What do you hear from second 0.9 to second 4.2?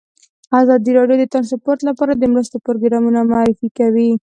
راډیو د ترانسپورټ لپاره د مرستو پروګرامونه معرفي کړي.